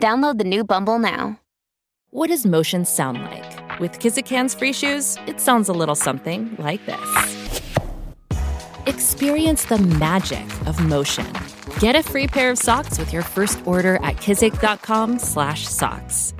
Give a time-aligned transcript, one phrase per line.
[0.00, 1.38] Download the new Bumble now.
[2.08, 3.80] What does motion sound like?
[3.80, 7.60] With Kizik hands free shoes, it sounds a little something like this.
[8.86, 11.30] Experience the magic of motion.
[11.80, 16.34] Get a free pair of socks with your first order at kizik.com/socks.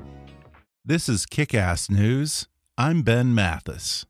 [0.83, 2.49] This is Kick-Ass News.
[2.79, 4.07] I'm Ben Mathis.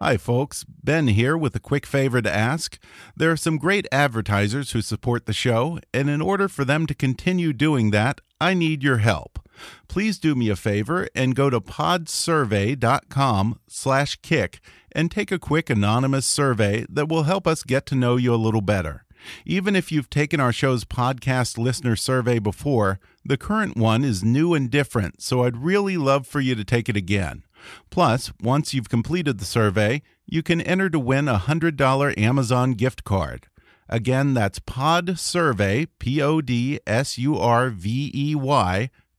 [0.00, 0.64] Hi, folks.
[0.64, 2.78] Ben here with a quick favor to ask.
[3.16, 6.94] There are some great advertisers who support the show, and in order for them to
[6.94, 9.38] continue doing that, I need your help.
[9.86, 14.60] Please do me a favor and go to podsurvey.com slash kick
[14.92, 18.36] and take a quick anonymous survey that will help us get to know you a
[18.36, 19.04] little better.
[19.46, 24.54] Even if you've taken our show's podcast listener survey before, the current one is new
[24.54, 27.44] and different, so I'd really love for you to take it again.
[27.90, 33.04] Plus, once you've completed the survey, you can enter to win a $100 Amazon gift
[33.04, 33.46] card.
[33.88, 36.80] Again, that's podsurvey, P-O-D-S-U-R-V-E-Y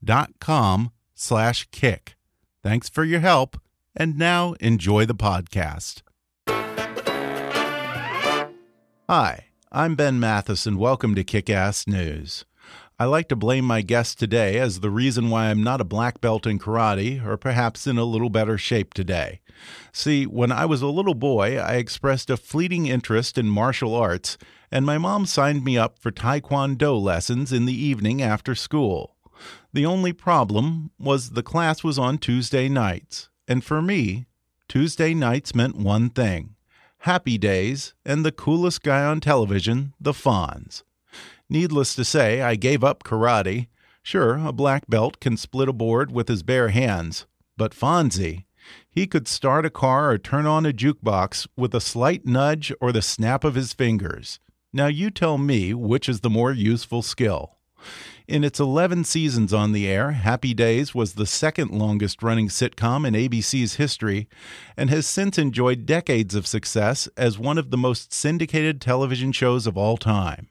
[0.04, 2.16] dot com slash kick.
[2.62, 3.60] Thanks for your help,
[3.94, 6.02] and now enjoy the podcast.
[9.08, 12.44] Hi, I'm Ben Mathis, and welcome to Kick-Ass News.
[12.98, 16.22] I like to blame my guest today as the reason why I'm not a black
[16.22, 19.42] belt in karate, or perhaps in a little better shape today.
[19.92, 24.38] See, when I was a little boy, I expressed a fleeting interest in martial arts,
[24.70, 29.14] and my mom signed me up for Taekwondo lessons in the evening after school.
[29.74, 34.24] The only problem was the class was on Tuesday nights, and for me,
[34.68, 36.54] Tuesday nights meant one thing
[37.00, 40.82] happy days and the coolest guy on television, the Fonz.
[41.48, 43.68] Needless to say, I gave up karate.
[44.02, 47.26] Sure, a black belt can split a board with his bare hands,
[47.56, 48.44] but Fonzie,
[48.90, 52.92] he could start a car or turn on a jukebox with a slight nudge or
[52.92, 54.40] the snap of his fingers.
[54.72, 57.56] Now you tell me which is the more useful skill.
[58.26, 63.06] In its 11 seasons on the air, Happy Days was the second longest running sitcom
[63.06, 64.28] in ABC's history
[64.76, 69.68] and has since enjoyed decades of success as one of the most syndicated television shows
[69.68, 70.48] of all time.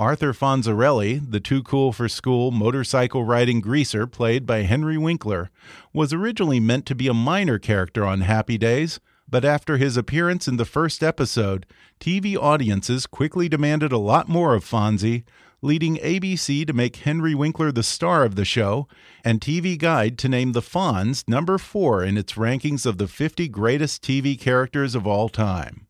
[0.00, 5.50] Arthur Fonzarelli, the too cool for school motorcycle riding greaser played by Henry Winkler,
[5.92, 10.48] was originally meant to be a minor character on Happy Days, but after his appearance
[10.48, 11.66] in the first episode,
[12.00, 15.24] TV audiences quickly demanded a lot more of Fonzie,
[15.60, 18.88] leading ABC to make Henry Winkler the star of the show,
[19.22, 23.48] and TV Guide to name the Fonz number four in its rankings of the 50
[23.48, 25.86] greatest TV characters of all time.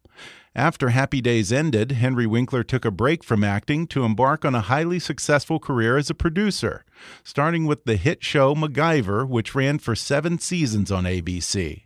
[0.56, 4.62] After Happy Days ended, Henry Winkler took a break from acting to embark on a
[4.62, 6.84] highly successful career as a producer,
[7.22, 11.84] starting with the hit show MacGyver, which ran for seven seasons on ABC.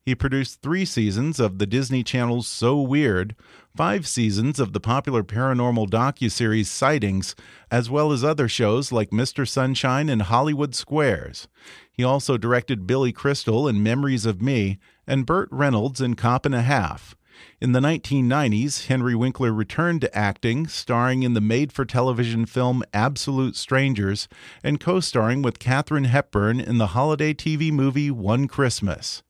[0.00, 3.34] He produced three seasons of the Disney Channel's So Weird,
[3.76, 7.34] five seasons of the popular paranormal docuseries Sightings,
[7.72, 9.48] as well as other shows like Mr.
[9.48, 11.48] Sunshine and Hollywood Squares.
[11.90, 14.78] He also directed Billy Crystal in Memories of Me
[15.08, 17.16] and Burt Reynolds in Cop and a Half.
[17.60, 22.82] In the 1990s, Henry Winkler returned to acting, starring in the made for television film
[22.92, 24.28] Absolute Strangers
[24.62, 29.22] and co starring with Katharine Hepburn in the holiday TV movie One Christmas.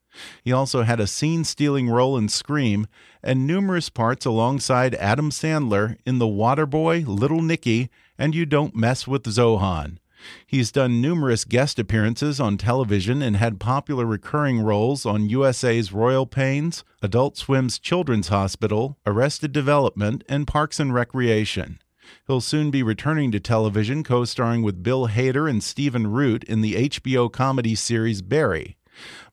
[0.42, 2.86] He also had a scene stealing role in Scream
[3.22, 9.06] and numerous parts alongside Adam Sandler in The Waterboy, Little Nicky, and You Don't Mess
[9.06, 9.98] with Zohan.
[10.46, 16.26] He's done numerous guest appearances on television and had popular recurring roles on USA's Royal
[16.26, 21.78] Pains, Adult Swim's Children's Hospital, Arrested Development, and Parks and Recreation.
[22.26, 26.60] He'll soon be returning to television, co starring with Bill Hader and Stephen Root in
[26.60, 28.76] the HBO comedy series Barry.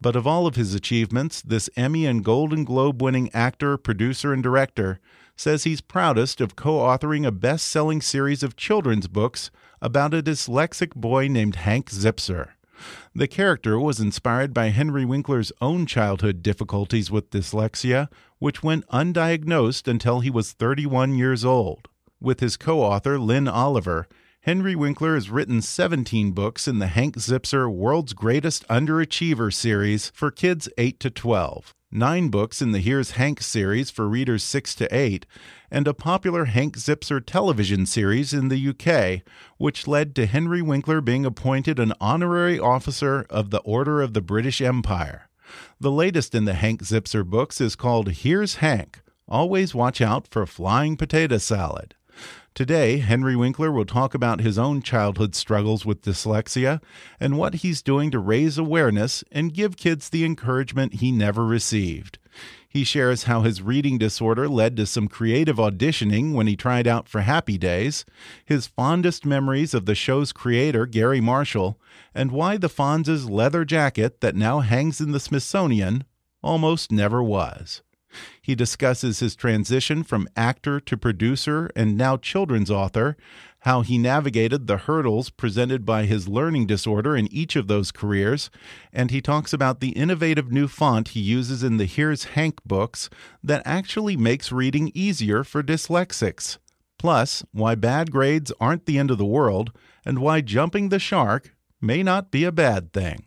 [0.01, 4.43] But of all of his achievements, this Emmy and Golden Globe winning actor, producer, and
[4.43, 4.99] director
[5.35, 9.51] says he's proudest of co authoring a best selling series of children's books
[9.83, 12.51] about a dyslexic boy named Hank Zipzer.
[13.13, 18.07] The character was inspired by Henry Winkler's own childhood difficulties with dyslexia,
[18.39, 21.89] which went undiagnosed until he was 31 years old.
[22.21, 24.07] With his co author, Lin Oliver,
[24.41, 30.31] Henry Winkler has written 17 books in the Hank Zipzer World's Greatest Underachiever series for
[30.31, 31.75] kids 8 to 12.
[31.95, 35.27] Nine books in the Here's Hank series for readers 6 to 8,
[35.69, 39.21] and a popular Hank Zipzer television series in the UK,
[39.59, 44.21] which led to Henry Winkler being appointed an honorary officer of the Order of the
[44.21, 45.29] British Empire.
[45.79, 48.99] The latest in the Hank Zipzer books is called Here's Hank.
[49.27, 51.93] Always watch out for flying potato salad.
[52.53, 56.81] Today, Henry Winkler will talk about his own childhood struggles with dyslexia
[57.19, 62.19] and what he's doing to raise awareness and give kids the encouragement he never received.
[62.69, 67.07] He shares how his reading disorder led to some creative auditioning when he tried out
[67.07, 68.03] for Happy Days,
[68.45, 71.79] his fondest memories of the show's creator, Gary Marshall,
[72.15, 76.03] and why the Fonz's leather jacket that now hangs in the Smithsonian
[76.43, 77.81] almost never was.
[78.41, 83.17] He discusses his transition from actor to producer and now children's author,
[83.61, 88.49] how he navigated the hurdles presented by his learning disorder in each of those careers,
[88.91, 93.09] and he talks about the innovative new font he uses in the Here's Hank books
[93.41, 96.57] that actually makes reading easier for dyslexics.
[96.99, 99.71] Plus, why bad grades aren't the end of the world,
[100.05, 103.25] and why jumping the shark may not be a bad thing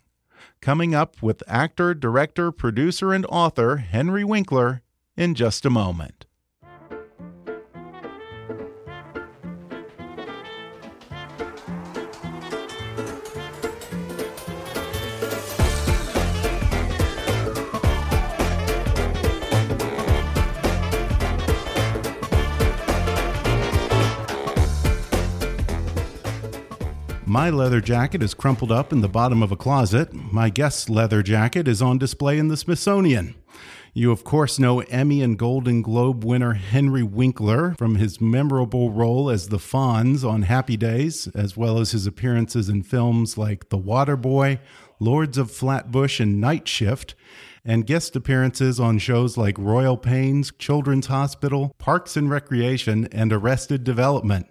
[0.66, 4.82] coming up with actor, director, producer, and author Henry Winkler
[5.16, 6.25] in just a moment.
[27.36, 30.14] My leather jacket is crumpled up in the bottom of a closet.
[30.14, 33.34] My guest's leather jacket is on display in the Smithsonian.
[33.92, 39.28] You, of course, know Emmy and Golden Globe winner Henry Winkler from his memorable role
[39.28, 43.78] as the Fonz on Happy Days, as well as his appearances in films like The
[43.78, 44.58] Waterboy,
[44.98, 47.14] Lords of Flatbush, and Night Shift,
[47.66, 53.84] and guest appearances on shows like Royal Pains, Children's Hospital, Parks and Recreation, and Arrested
[53.84, 54.46] Development.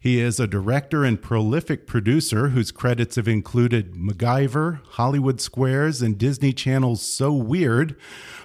[0.00, 6.16] He is a director and prolific producer whose credits have included MacGyver, Hollywood Squares, and
[6.16, 7.96] Disney Channel's So Weird.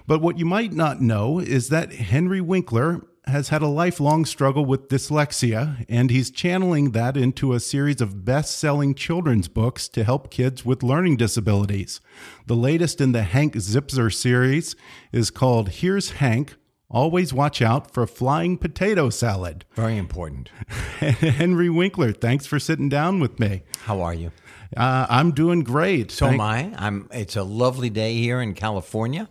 [0.05, 4.65] But what you might not know is that Henry Winkler has had a lifelong struggle
[4.65, 10.03] with dyslexia, and he's channeling that into a series of best selling children's books to
[10.03, 12.01] help kids with learning disabilities.
[12.47, 14.75] The latest in the Hank Zipzer series
[15.13, 16.55] is called Here's Hank
[16.95, 19.65] Always watch out for flying potato salad.
[19.73, 20.47] Very important.
[20.99, 23.63] Henry Winkler, thanks for sitting down with me.
[23.81, 24.31] How are you?
[24.77, 26.09] Uh, I'm doing great.
[26.09, 26.73] So Thank am I.
[26.77, 27.09] I'm.
[27.11, 29.27] It's a lovely day here in California,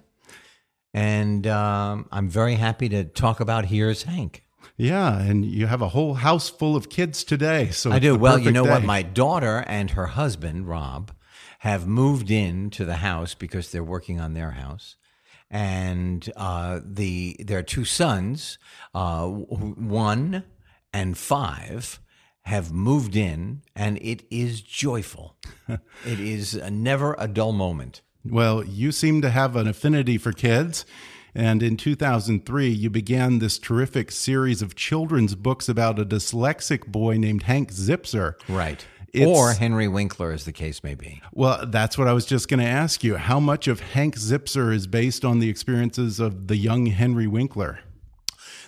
[0.93, 4.45] and um, I'm very happy to talk about Here's Hank.
[4.77, 7.71] Yeah, and you have a whole house full of kids today.
[7.71, 8.15] So I do.
[8.15, 8.73] Well, you know day.
[8.73, 8.85] what?
[8.85, 11.13] My daughter and her husband Rob
[11.61, 14.97] have moved in to the house because they're working on their house
[15.55, 18.59] and uh, the their two sons,
[18.93, 20.43] uh, one
[20.93, 22.01] and five,
[22.43, 25.37] have moved in, and it is joyful.
[25.69, 28.03] it is a, never a dull moment.
[28.25, 30.85] Well, you seem to have an affinity for kids.
[31.37, 37.17] And in 2003, you began this terrific series of children's books about a dyslexic boy
[37.17, 38.35] named Hank Zipzer.
[38.49, 38.87] Right.
[39.15, 41.23] It's, or Henry Winkler, as the case may be.
[41.33, 43.15] Well, that's what I was just going to ask you.
[43.15, 47.79] How much of Hank Zipzer is based on the experiences of the young Henry Winkler?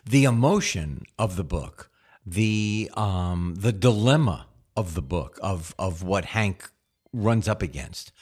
[0.08, 1.90] The emotion of the book,
[2.24, 6.70] the um, the dilemma of the book, of of what Hank
[7.12, 8.12] runs up against,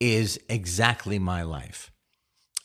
[0.00, 1.92] is exactly my life,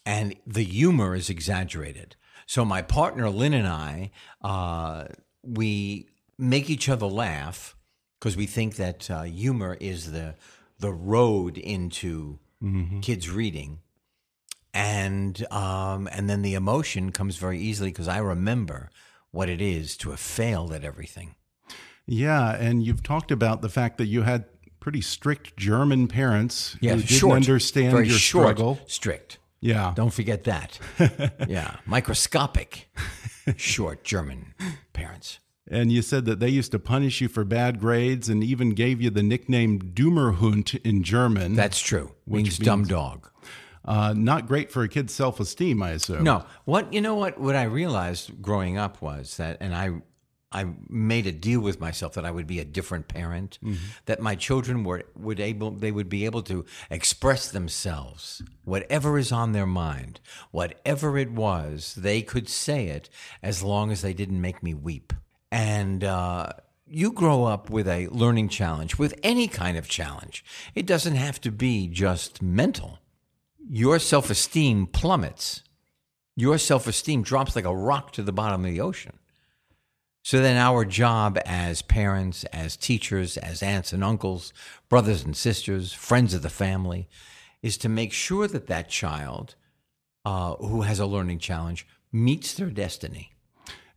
[0.06, 2.16] and the humor is exaggerated.
[2.46, 4.12] So my partner Lin and I,
[4.42, 5.08] uh,
[5.42, 7.76] we make each other laugh
[8.24, 10.36] because we think that uh, humor is the
[10.80, 13.02] the road into mm-hmm.
[13.02, 13.80] kids reading,
[14.74, 18.90] and um, and then the emotion comes very easily because I remember
[19.32, 21.36] what it is to have failed at everything.
[22.06, 24.46] Yeah, and you've talked about the fact that you had
[24.80, 28.80] pretty strict German parents yeah, who didn't short, understand very your short, struggle.
[28.88, 29.38] Strict.
[29.60, 29.92] Yeah.
[29.96, 30.80] Don't forget that.
[31.48, 31.76] yeah.
[31.86, 32.90] Microscopic,
[33.58, 34.54] short German
[34.94, 35.40] parents.
[35.70, 39.02] And you said that they used to punish you for bad grades and even gave
[39.02, 41.56] you the nickname Dummerhund in German.
[41.56, 42.12] That's true.
[42.26, 43.30] Which means, means dumb dog.
[43.86, 46.24] Uh, not great for a kid's self esteem, I assume.
[46.24, 46.46] No.
[46.66, 50.02] What you know what what I realized growing up was that, and I
[50.54, 53.84] I made a deal with myself that I would be a different parent, mm-hmm.
[54.06, 59.34] that my children were would able they would be able to express themselves, whatever is
[59.34, 63.10] on their mind, whatever it was, they could say it
[63.42, 65.12] as long as they didn't make me weep
[65.54, 66.50] and uh,
[66.88, 70.44] you grow up with a learning challenge, with any kind of challenge.
[70.74, 72.98] It doesn't have to be just mental.
[73.70, 75.62] your self esteem plummets.
[76.36, 79.20] Your self esteem drops like a rock to the bottom of the ocean.
[80.24, 84.54] So then, our job as parents, as teachers, as aunts and uncles,
[84.90, 87.08] brothers and sisters, friends of the family,
[87.62, 89.56] is to make sure that that child
[90.26, 93.33] uh, who has a learning challenge meets their destiny.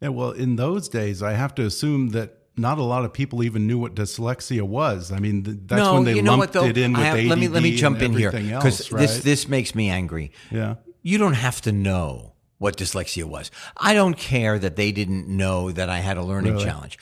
[0.00, 3.42] Yeah, well, in those days, I have to assume that not a lot of people
[3.42, 5.12] even knew what dyslexia was.
[5.12, 6.68] I mean, th- that's no, when they you know lumped what, though?
[6.68, 9.22] it in with have- ADD let me let me jump in here because else, this
[9.22, 10.32] this makes me angry.
[10.50, 13.50] yeah, You don't have to know what dyslexia was.
[13.76, 16.64] I don't care that they didn't know that I had a learning Really?
[16.64, 16.98] challenge.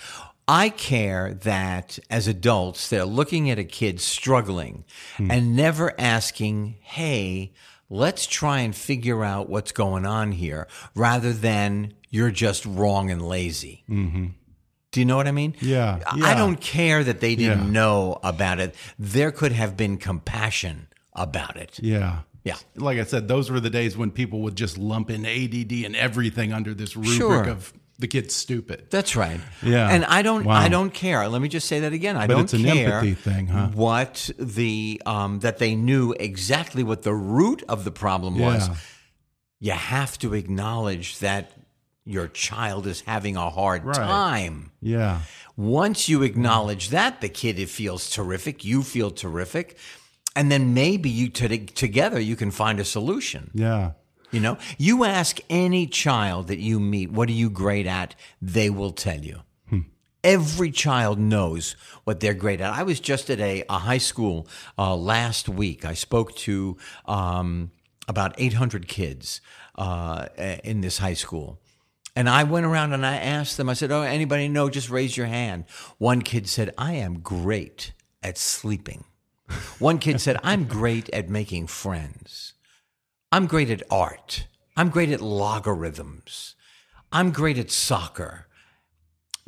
[0.48, 4.84] I care that as adults, they're looking at a kid struggling
[5.16, 5.30] Hmm.
[5.30, 7.52] and never asking, hey,
[7.88, 13.20] let's try and figure out what's going on here rather than you're just wrong and
[13.20, 13.82] lazy.
[13.88, 15.52] Do you know what I mean?
[15.54, 15.66] Mm-hmm.
[15.66, 17.70] Yeah, I- don't care that they didn't Yeah.
[17.80, 18.74] know about it.
[18.98, 21.78] There could have been compassion about it.
[21.82, 22.20] yeah.
[22.44, 22.56] Yeah.
[22.76, 25.96] Like I said, those were the days when people would just lump in ADD and
[25.96, 27.42] everything under this rubric Sure.
[27.48, 28.88] of the kid's stupid.
[28.90, 29.40] That's right.
[29.62, 29.88] Yeah.
[29.88, 30.56] And I don't Wow.
[30.56, 31.26] I don't care.
[31.26, 32.16] Let me just say that again.
[32.18, 33.68] I But don't it's an care empathy thing, huh?
[33.72, 38.68] what the um that they knew exactly what the root of the problem was.
[39.58, 41.50] You have to acknowledge that
[42.06, 43.96] your child is having a hard Right.
[43.96, 44.70] time.
[44.80, 45.20] Yeah.
[45.56, 49.76] Once you acknowledge that, the kid it feels terrific, you feel terrific,
[50.36, 53.50] and then maybe you to, together you can find a solution.
[53.54, 53.92] Yeah.
[54.30, 58.14] You know, you ask any child that you meet, what are you great at?
[58.42, 59.40] They will tell you.
[60.24, 62.72] Every child knows what they're great at.
[62.72, 65.84] I was just at a, a high school uh, last week.
[65.84, 67.70] I spoke to um,
[68.08, 69.42] about 800 kids
[69.76, 70.28] uh,
[70.64, 71.60] in this high school.
[72.16, 74.68] And I went around and I asked them, I said, Oh, anybody know?
[74.68, 75.64] Just raise your hand.
[75.98, 77.92] One kid said, I am great
[78.22, 79.04] at sleeping.
[79.78, 82.54] One kid said, I'm great at making friends.
[83.32, 84.46] I'm great at art.
[84.76, 86.54] I'm great at logarithms.
[87.12, 88.46] I'm great at soccer.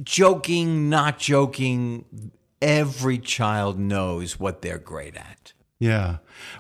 [0.03, 5.53] Joking, not joking, every child knows what they're great at.
[5.79, 6.19] Yeah.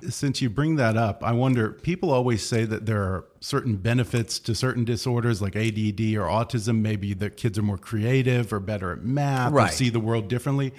[0.09, 4.39] Since you bring that up, I wonder people always say that there are certain benefits
[4.41, 6.83] to certain disorders like ADD or autism.
[6.83, 10.75] Maybe the kids are more creative or better at math or see the world differently.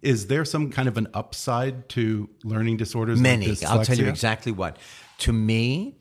[0.00, 3.18] Is there some kind of an upside to learning disorders?
[3.18, 3.56] like Many.
[3.66, 4.78] I'll tell you exactly what.
[5.18, 5.98] To me,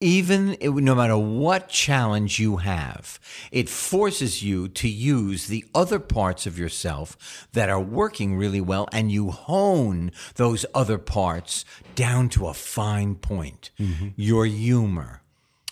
[0.00, 3.18] even no matter what challenge you have,
[3.50, 8.86] it forces you to use the other parts of yourself that are working really well,
[8.92, 13.70] and you hone those other parts down to a fine point.
[14.16, 15.22] Your humor,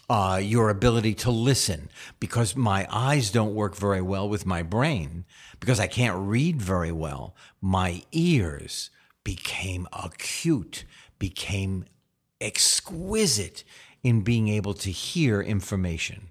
[0.09, 5.26] uh, your ability to listen, because my eyes don't work very well with my brain,
[5.61, 7.35] because I can't read very well.
[7.61, 8.88] My ears
[9.23, 10.85] became acute,
[11.19, 11.85] became
[12.40, 13.64] exquisite
[14.04, 16.28] in being able to hear information.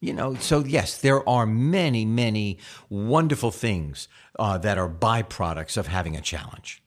[0.00, 2.58] You know, so yes, there are many, many
[2.90, 6.82] wonderful things uh, that are byproducts of having a challenge.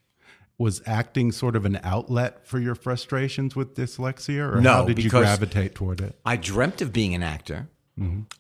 [0.57, 5.01] Was acting sort of an outlet for your frustrations with dyslexia, or No, how did
[5.03, 6.17] you gravitate toward it?
[6.25, 7.69] I dreamt of being an actor.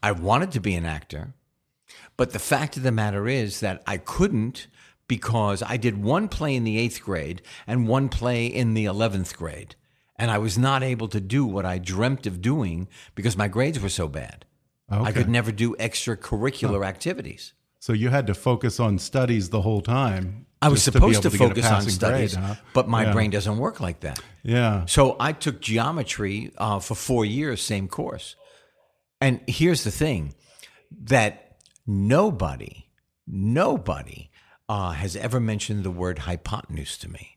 [0.03, 1.33] I wanted to be an actor.
[2.17, 4.67] But the fact of the matter is that I couldn't
[5.07, 9.35] because I did one play in the eighth grade and one play in the 11th
[9.37, 9.75] grade.
[10.17, 13.79] And I was not able to do what I dreamt of doing because my grades
[13.79, 14.45] were so bad.
[14.89, 17.53] I could never do extracurricular activities.
[17.79, 20.45] So you had to focus on studies the whole time.
[20.61, 22.55] I was to supposed to, get a focus on studies, grade, huh?
[22.73, 23.13] but my Yeah.
[23.13, 24.19] brain doesn't work like that.
[24.41, 24.85] Yeah.
[24.87, 28.35] So I took geometry uh, for four years, same course.
[29.21, 30.33] And here's the thing
[31.03, 32.87] that nobody,
[33.27, 34.29] nobody
[34.67, 37.34] uh, has ever mentioned the word hypotenuse to me.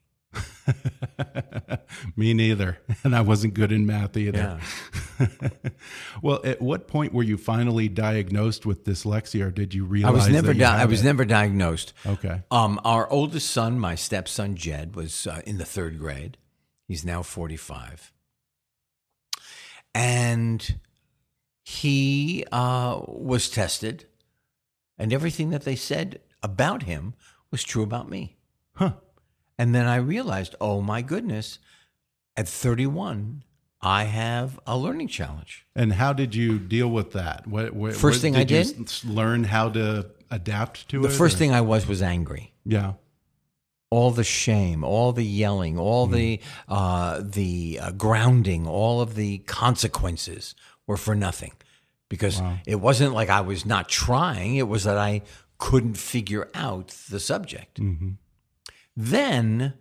[2.16, 2.78] Me neither.
[3.04, 4.60] And I wasn't good in math either.
[6.22, 10.14] well, at what point were you finally diagnosed with dyslexia, or did you I realize
[10.14, 11.04] was never that you di- I was it?
[11.04, 11.92] never diagnosed.
[12.06, 12.42] Okay.
[12.50, 16.38] Um, our oldest son, my stepson Jed, was uh, in the third grade.
[16.87, 18.12] He's now 45.
[19.94, 20.78] And
[21.62, 24.06] he uh, was tested,
[24.96, 27.14] and everything that they said about him
[27.50, 28.37] was true about me.
[28.75, 28.92] Huh.
[29.59, 31.59] And then I realized, oh my goodness,
[32.37, 33.43] at 31,
[33.81, 35.67] I have a learning challenge.
[35.75, 37.47] And how did you deal with that?
[37.47, 38.91] What, what First what- thing I did?
[39.05, 41.09] learn how to adapt to it?
[41.09, 42.53] The first or- thing I was was angry.
[42.65, 42.93] Yeah.
[43.91, 46.38] all the shame, all the yelling, all the
[46.69, 50.55] uh, the uh, grounding, all of the consequences
[50.87, 51.53] were for nothing,
[52.11, 54.57] because it wasn't like I was not trying.
[54.57, 55.23] It was that I
[55.57, 57.81] couldn't figure out the subject.
[59.00, 59.75] Then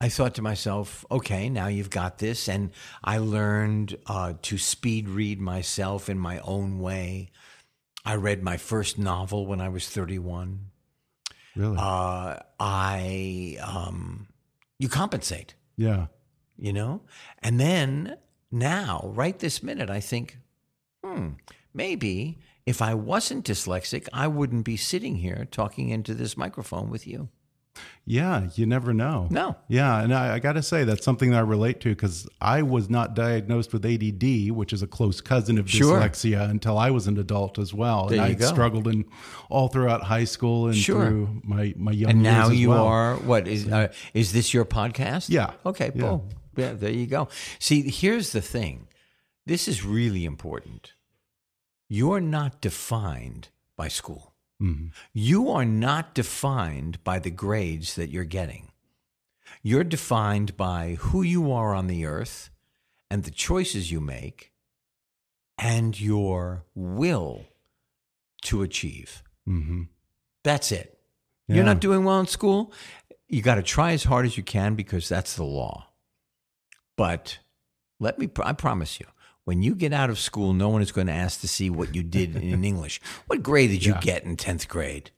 [0.00, 2.48] I thought to myself, okay, now you've got this.
[2.48, 2.70] And
[3.02, 7.30] I learned uh, to speed read myself in my own way.
[8.04, 10.70] I read my first novel when I was 31.
[11.56, 11.76] Really?
[11.76, 14.28] Uh, I, um,
[14.78, 16.06] you compensate, yeah.
[16.56, 17.00] you know?
[17.40, 18.18] And then
[18.52, 20.38] now, right this minute, I think,
[21.02, 21.30] hmm,
[21.74, 27.04] maybe if I wasn't dyslexic, I wouldn't be sitting here talking into this microphone with
[27.04, 27.30] you.
[28.08, 29.26] Yeah, you never know.
[29.32, 29.56] No.
[29.66, 32.62] Yeah, and I, I got to say that's something that I relate to because I
[32.62, 35.98] was not diagnosed with ADD, which is a close cousin of Sure.
[35.98, 38.06] dyslexia, until I was an adult as well.
[38.06, 38.46] There and you I go.
[38.46, 39.06] struggled in
[39.50, 41.04] all throughout high school and Sure.
[41.06, 42.84] through my my young And now you well.
[42.86, 45.28] are what is uh, is this your podcast?
[45.28, 45.54] Yeah.
[45.64, 45.90] Okay.
[45.92, 46.00] Yeah.
[46.02, 46.28] Boom.
[46.56, 46.72] Yeah.
[46.74, 47.26] There you go.
[47.58, 48.86] See, here's the thing.
[49.46, 50.92] This is really important.
[51.88, 54.34] You're not defined by school.
[54.60, 54.92] Mhm.
[55.12, 58.72] You are not defined by the grades that you're getting.
[59.62, 62.50] You're defined by who you are on the earth
[63.10, 64.52] and the choices you make
[65.58, 67.46] and your will
[68.42, 69.22] to achieve.
[69.46, 69.88] Mhm.
[70.42, 71.00] That's it.
[71.48, 71.56] Yeah.
[71.56, 72.72] You're not doing well in school.
[73.28, 75.88] You got to try as hard as you can because that's the law.
[76.96, 77.38] But
[77.98, 79.06] let me, I promise you,
[79.46, 81.94] when you get out of school, no one is going to ask to see what
[81.94, 83.00] you did in English.
[83.28, 84.00] What grade did you Yeah.
[84.00, 85.12] get in 10th grade?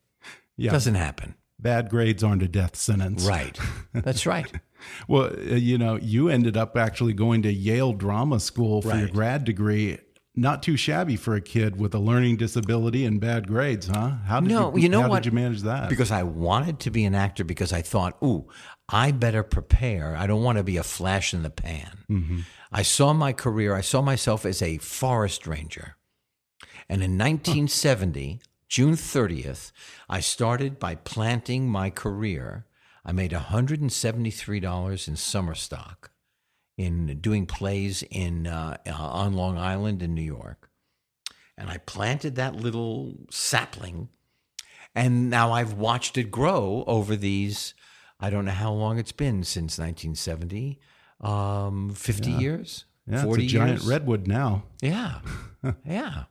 [0.57, 0.71] Yeah.
[0.71, 1.35] Doesn't happen.
[1.59, 3.25] Bad grades aren't a death sentence.
[3.27, 3.59] Right.
[3.93, 4.51] That's right.
[5.09, 9.09] Well, uh, you know, you ended up actually going to Yale Drama School for your
[9.09, 9.99] grad degree.
[10.37, 14.11] Not too shabby for a kid with a learning disability and bad grades, huh?
[14.25, 15.25] How did No, you, you know how what?
[15.25, 15.89] did you manage that?
[15.89, 18.47] Because I wanted to be an actor because I thought, ooh,
[18.89, 20.17] I better prepare.
[20.17, 22.05] I don't want to be a flash in the pan.
[22.11, 22.41] Mm-hmm.
[22.73, 25.97] I saw my career, I saw myself as a forest ranger.
[26.89, 29.73] And in 1970, June 30th,
[30.09, 32.67] I started by planting my career.
[33.05, 36.11] I made $173 in summer stock
[36.77, 40.71] in doing plays in uh, uh, on Long Island in New York.
[41.57, 44.09] And I planted that little sapling
[44.95, 47.75] and now I've watched it grow over these
[48.21, 50.79] I don't know how long it's been since 1970
[51.21, 52.85] um 50 years?
[53.07, 54.65] Yeah, 40 it's a giant redwood now.
[54.83, 55.21] yeah.
[55.85, 56.25] Yeah.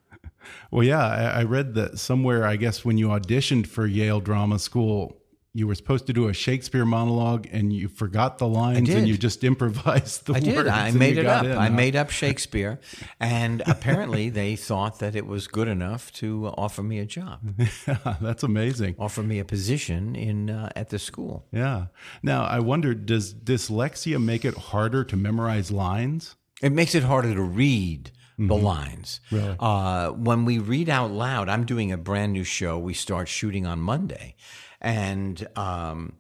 [0.71, 2.45] Well, yeah, I, I read that somewhere.
[2.45, 5.17] I guess when you auditioned for Yale Drama School,
[5.57, 9.17] you were supposed to do a Shakespeare monologue, and you forgot the lines, and you
[9.17, 10.45] just improvised the I words.
[10.45, 11.75] did I made it up in, I huh?
[11.75, 12.79] made up Shakespeare
[13.19, 17.39] and apparently they thought that it was good enough to offer me a job
[18.21, 18.95] That's amazing.
[18.99, 21.87] offer me a position in uh, at the school Yeah.
[22.21, 26.35] Now I wonder, does dyslexia make it harder to memorize lines?
[26.61, 29.19] It makes it harder to read the lines.
[29.31, 29.55] Really?
[29.59, 32.77] Uh, when we read out loud, I'm doing a brand new show.
[32.77, 34.35] We start shooting on Monday,
[34.81, 36.13] and um,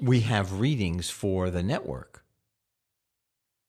[0.00, 2.24] we have readings for the network.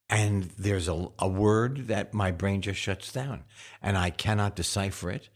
[0.10, 3.44] And there's a, a word that my brain just shuts down,
[3.82, 5.30] and I cannot decipher it.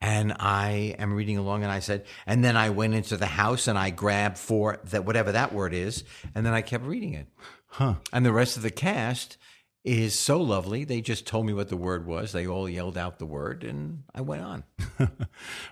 [0.00, 3.66] And I am reading along, and I said, and then I went into the house
[3.66, 7.28] and I grabbed for that whatever that word is, and then I kept reading it.
[7.68, 7.94] Huh.
[8.12, 9.38] And the rest of the cast
[9.86, 10.84] is so lovely.
[10.84, 12.32] They just told me what the word was.
[12.32, 14.64] They all yelled out the word, and I went on.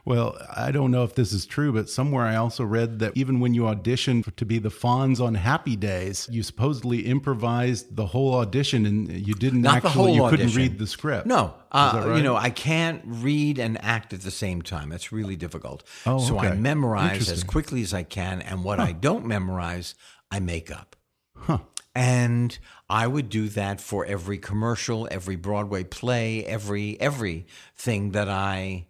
[0.05, 3.41] Well, I don't know if this is true, but somewhere I also read that even
[3.41, 8.35] when you auditioned to be the Fonz on Happy Days, you supposedly improvised the whole
[8.35, 10.15] audition, and you didn't Not actually.
[10.15, 11.27] you couldn't read the script.
[11.27, 12.17] No, uh, right?
[12.17, 14.91] you know, I can't read and act at the same time.
[14.91, 15.85] That's really difficult.
[16.05, 19.95] Oh, so I memorize as quickly as I can, and what I don't memorize,
[20.31, 20.97] I make up.
[21.37, 21.59] Huh.
[21.95, 22.59] And
[22.91, 28.87] I would do that for every commercial, every Broadway play, every everything that I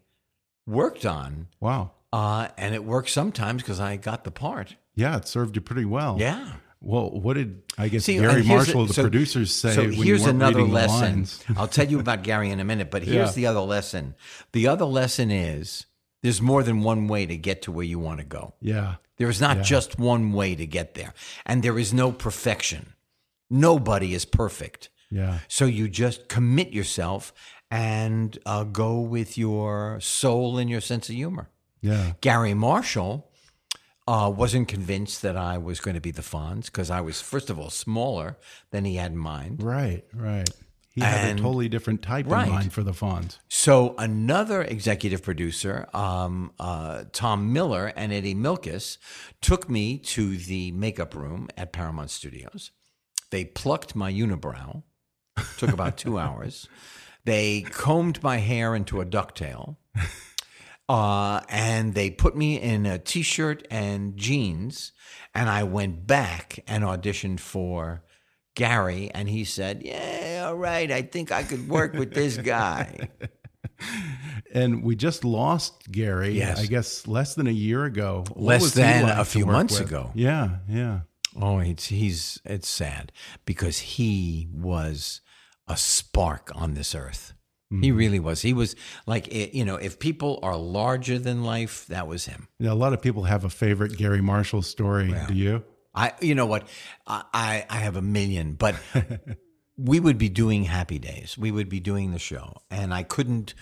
[0.67, 1.49] worked on.
[1.61, 1.91] Wow.
[2.13, 4.77] Uh, and it worked sometimes because I got the part.
[4.95, 6.17] Yeah, it served you pretty well.
[6.19, 6.53] Yeah.
[6.81, 9.93] Well, what did I guess See, Gary and here's Marshall, the- producers, say So when
[9.95, 11.27] you here's another lesson.
[11.57, 13.33] I'll tell you about Gary in a minute, but here's Yeah.
[13.33, 14.15] the other lesson.
[14.53, 15.87] The other lesson is
[16.23, 18.55] there's more than one way to get to where you want to go.
[18.61, 18.97] Yeah.
[19.17, 21.15] There is not just one way to get there,
[21.47, 22.94] and there is no perfection.
[23.51, 24.89] Nobody is perfect.
[25.11, 25.39] Yeah.
[25.49, 27.33] So you just commit yourself
[27.71, 31.51] and uh, go with your soul and your sense of humor.
[31.81, 32.13] Yeah.
[32.21, 33.31] Gary Marshall
[34.09, 37.51] uh, wasn't convinced that I was going to be the Fonz because I was, first
[37.51, 38.39] of all, smaller
[38.71, 39.63] than he had in mind.
[39.63, 40.05] Right.
[40.13, 40.49] Right.
[40.91, 42.47] He had And- a totally different type Right.
[42.47, 43.39] in mind for the Fonz.
[43.49, 48.99] So another executive producer, um, uh, Tom Miller and Eddie Milkis,
[49.41, 52.71] took me to the makeup room at Paramount Studios.
[53.35, 54.85] They plucked my unibrow.
[55.59, 56.69] Took about two hours.
[57.25, 59.75] They combed my hair into a ducktail.
[60.89, 64.93] Uh, and they put me in a t-shirt and jeans,
[65.35, 68.05] and I went back and auditioned for
[68.55, 73.09] Gary, and he said, "Yeah, all right, I think I could work with this guy."
[74.53, 76.61] And we just lost Gary, Yes.
[76.61, 78.23] I guess less than a year ago.
[78.35, 79.89] What Less than a few months with?
[79.89, 80.13] ago.
[80.15, 81.01] Yeah, yeah.
[81.41, 83.13] Oh, it's he's it's sad
[83.45, 85.21] because he was
[85.67, 87.33] a spark on this earth.
[87.71, 87.97] He mm-hmm.
[87.97, 88.43] really was.
[88.43, 92.49] He was like you know, if people are larger than life, that was him.
[92.59, 95.15] Yeah, a lot of people have a favorite Gary Marshall story.
[95.29, 95.65] Do you?
[95.95, 96.69] I you know what?
[97.07, 98.77] I, I have a million, but
[99.77, 101.37] we would be doing happy days.
[101.39, 103.55] We would be doing the show and I couldn't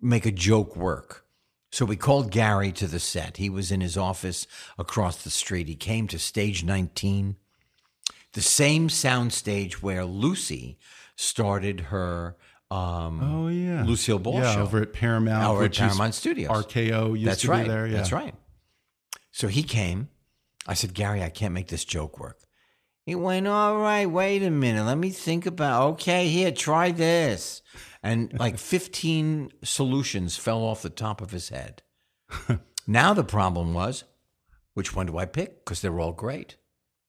[0.00, 1.24] make a joke work.
[1.70, 3.36] So we called Gary to the set.
[3.36, 5.68] He was in his office across the street.
[5.68, 7.36] He came to stage 19,
[8.32, 10.78] the same sound stage where Lucy
[11.16, 12.36] started her
[12.70, 14.62] um, Oh yeah, Lucille Ball yeah, show.
[14.62, 16.50] over at Paramount, Over at Paramount Studios.
[16.50, 17.64] RKO used That's to right.
[17.64, 17.86] be there.
[17.86, 17.96] Yeah.
[17.96, 18.34] That's right.
[19.32, 20.08] So he came.
[20.66, 22.38] I said, Gary, I can't make this joke work.
[23.04, 24.84] He went, All right, wait a minute.
[24.84, 27.62] Let me think about okay, here, try this.
[28.02, 31.82] And like 15 solutions fell off the top of his head.
[32.86, 34.04] now the problem was,
[34.74, 35.64] which one do I pick?
[35.64, 36.56] Because they're all great.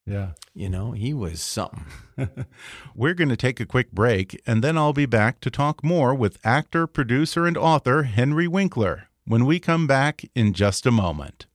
[0.06, 0.32] Yeah.
[0.52, 1.86] You know, he was something.
[2.94, 6.14] We're going to take a quick break, and then I'll be back to talk more
[6.14, 11.46] with actor, producer, and author Henry Winkler when we come back in just a moment.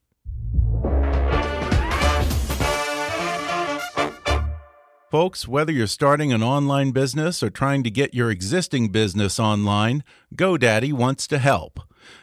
[5.09, 10.03] Folks, whether you're starting an online business or trying to get your existing business online,
[10.35, 11.79] GoDaddy wants to help.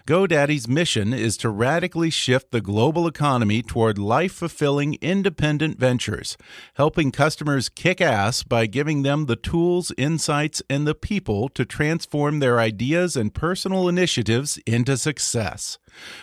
[0.06, 6.36] GoDaddy's mission is to radically shift the global economy toward life fulfilling independent ventures,
[6.74, 12.40] helping customers kick ass by giving them the tools, insights, and the people to transform
[12.40, 15.78] their ideas and personal initiatives into success.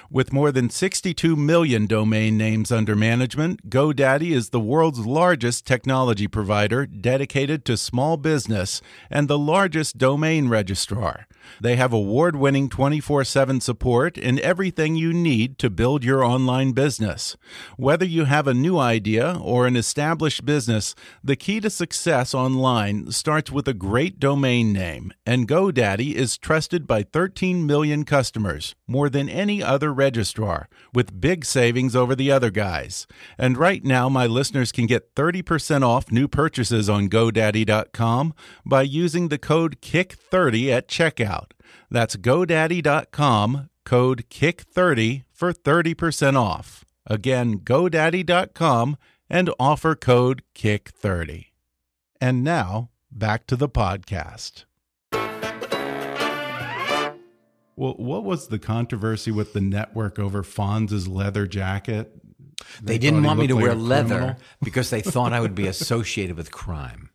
[0.10, 6.27] With more than 62 million domain names under management, GoDaddy is the world's largest technology
[6.27, 11.27] provider dedicated to small business and the largest domain registrar.
[11.60, 16.71] They have award winning 24 7 support and everything you need to build your online
[16.71, 17.36] business.
[17.77, 23.12] Whether you have a new idea or an established business, the key to success online
[23.12, 29.10] starts with a great domain name, and GoDaddy is trusted by 13 million customers, more
[29.10, 33.08] than any other registrar, with big savings over the other guys.
[33.38, 38.34] And right now, my listeners can get 30% off new purchases on GoDaddy.com
[38.65, 41.52] by using the code KICK30 at checkout.
[41.89, 46.86] That's GoDaddy.com, code KICK30 for 30% off.
[47.06, 48.97] Again, GoDaddy.com
[49.30, 51.47] and offer code KICK30.
[52.19, 54.65] And now, back to the podcast.
[57.82, 62.13] Well, what was the controversy with the network over Fonz's leather jacket?
[62.80, 66.38] They, didn't want me to looked wear leather because they thought I would be associated
[66.38, 67.10] with crime.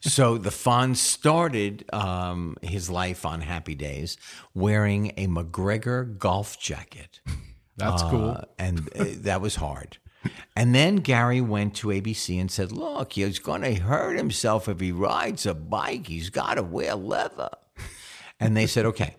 [0.00, 4.16] So the Fonz started um, his life on Happy Days
[4.52, 7.20] wearing a McGregor golf jacket.
[7.76, 8.30] That's cool.
[8.30, 9.98] Uh, and uh, that was hard.
[10.56, 14.80] And then Gary went to ABC and said, Look, he's going to hurt himself if
[14.80, 16.08] he rides a bike.
[16.08, 17.50] He's got to wear leather.
[18.40, 19.14] And they said, Okay,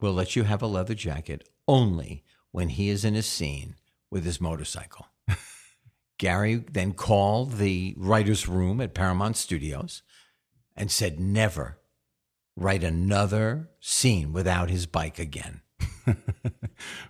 [0.00, 3.76] we'll let you have a leather jacket only when he is in a scene
[4.10, 5.08] with his motorcycle.
[6.18, 10.02] Gary then called the writer's room at Paramount Studios
[10.74, 11.78] and said, Never
[12.56, 15.60] write another scene without his bike again.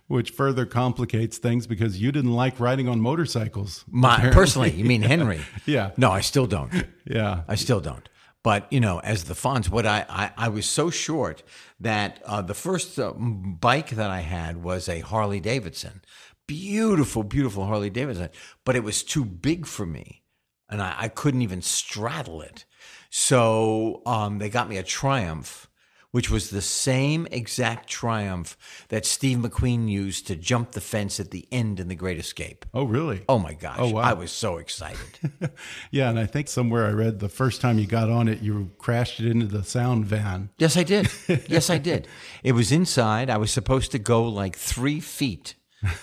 [0.07, 3.85] Which further complicates things because you didn't like riding on motorcycles.
[3.87, 4.35] My, apparently.
[4.39, 5.41] personally, you mean Henry?
[5.65, 5.91] Yeah.
[5.97, 6.85] No, I still don't.
[7.05, 7.43] Yeah.
[7.47, 8.07] I still don't.
[8.43, 11.43] But you know, as the Fonz, what I I, I was so short
[11.79, 16.01] that uh, the first uh, bike that I had was a Harley Davidson,
[16.47, 18.29] beautiful, beautiful Harley Davidson,
[18.63, 20.23] but it was too big for me,
[20.69, 22.65] and I, I couldn't even straddle it.
[23.09, 25.66] So um, they got me a Triumph.
[26.11, 31.31] Which was the same exact Triumph that Steve McQueen used to jump the fence at
[31.31, 32.65] the end in The Great Escape.
[32.73, 33.23] Oh, really?
[33.27, 33.75] Oh my gosh.
[33.77, 34.01] Oh, wow.
[34.01, 35.19] I was so excited.
[35.91, 36.09] Yeah.
[36.09, 39.19] And I think somewhere I read the first time you got on it, you crashed
[39.19, 40.49] it into the sound van.
[40.57, 41.09] Yes, I did.
[41.47, 42.07] Yes, I did.
[42.43, 43.29] It was inside.
[43.29, 45.55] I was supposed to go like three feet.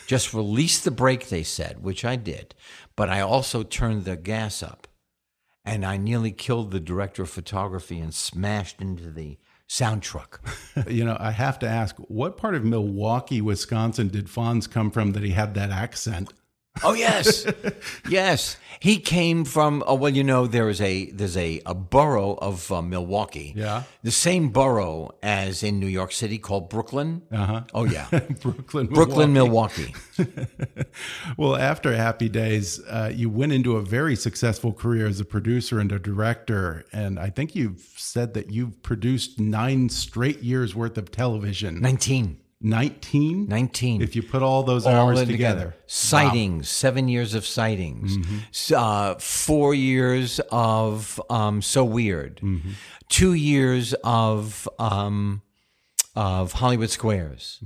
[0.07, 2.55] Just release the brake, they said, which I did.
[2.95, 4.87] But I also turned the gas up.
[5.65, 10.41] And I nearly killed the director of photography and smashed into the sound truck.
[10.89, 15.13] You know, I have to ask, what part of Milwaukee, Wisconsin did Fonz come from
[15.13, 16.33] that he had that accent?
[16.83, 17.47] Oh yes,
[18.09, 18.57] yes.
[18.81, 19.83] He came from.
[19.87, 23.55] Oh well, you know there is a there's a, a borough of uh, Milwaukee.
[23.57, 23.85] Yeah.
[24.03, 27.23] the same borough as in New York City called Brooklyn.
[27.33, 27.61] Uh huh.
[27.73, 28.09] Oh yeah,
[28.41, 29.95] Brooklyn, Brooklyn, Milwaukee.
[31.37, 35.81] Well, after Happy Days, uh, you went into a very successful career as a producer
[35.81, 36.85] and a director.
[36.93, 41.81] And I think you've said that you've produced nine straight years worth of television.
[41.81, 42.39] Nineteen.
[42.65, 43.47] 19?
[43.47, 44.03] 19.
[44.03, 45.75] If you put all those all hours in together.
[45.87, 48.17] Sightings, seven years of sightings,
[48.51, 52.41] S- uh, four years of um, So Weird,
[53.09, 55.43] two years of um,
[56.17, 57.61] of Hollywood Squares,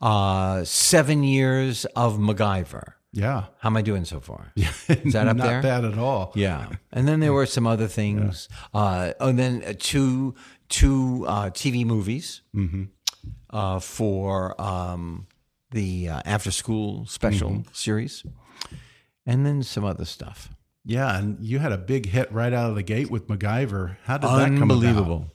[0.00, 2.94] uh, seven years of MacGyver.
[3.12, 3.46] Yeah.
[3.58, 4.52] How am I doing so far?
[4.56, 5.54] Is that up there?
[5.54, 6.32] Not bad at all.
[6.34, 8.48] Yeah, and then there were some other things.
[8.72, 10.34] Uh, and then uh, two
[10.68, 12.42] two uh, TV movies
[13.50, 15.26] uh, for um,
[15.70, 18.24] the uh, after school special series,
[19.26, 20.50] and then some other stuff.
[20.84, 21.16] Yeah.
[21.16, 23.96] And you had a big hit right out of the gate with MacGyver.
[24.04, 24.62] How did that come about?
[24.62, 25.26] Unbelievable.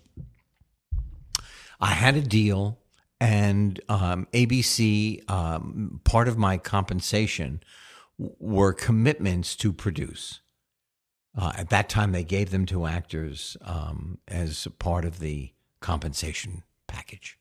[1.80, 2.80] I had a deal,
[3.20, 5.30] and um, ABC.
[5.30, 7.62] Um, part of my compensation
[8.18, 10.40] were commitments to produce.
[11.38, 15.52] Uh, at that time, they gave them to actors um, as part of the
[15.82, 17.38] compensation package.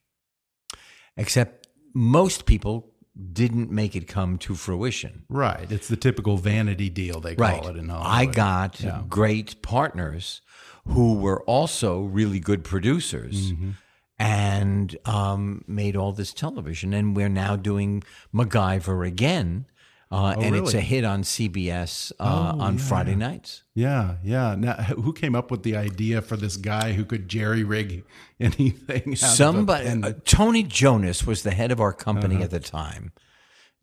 [1.16, 2.90] Except most people
[3.32, 5.24] didn't make it come to fruition.
[5.28, 5.70] Right.
[5.70, 9.02] It's the typical vanity deal, they call it in I got Yeah.
[9.08, 10.40] great partners
[10.86, 13.70] who were also really good producers Mm-hmm.
[14.18, 16.92] and um, made all this television.
[16.92, 18.02] And we're now doing
[18.34, 19.66] MacGyver again.
[20.14, 22.84] Uh, and it's Oh, a hit on CBS uh, Oh, on yeah.
[22.84, 23.64] Friday nights.
[23.74, 24.54] Yeah, yeah.
[24.56, 24.74] Now,
[25.04, 28.04] who came up with the idea for this guy who could jerry rig
[28.40, 29.02] anything?
[29.02, 32.44] out of a Somebody, uh, Tony Jonas was the head of our company Uh-huh.
[32.44, 33.12] at the time.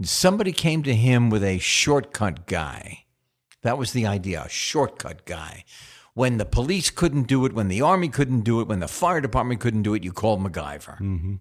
[0.03, 3.05] Somebody came to him with a shortcut guy.
[3.61, 5.65] That was the idea, a shortcut guy.
[6.13, 9.21] When the police couldn't do it, when the army couldn't do it, when the fire
[9.21, 10.97] department couldn't do it, you called MacGyver.
[10.99, 11.35] Mm-hmm.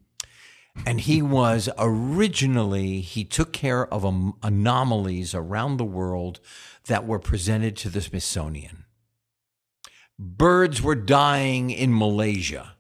[0.87, 6.41] And he was originally, he took care of um, anomalies around the world
[6.87, 8.85] that were presented to the Smithsonian.
[10.19, 12.75] Birds were dying in Malaysia.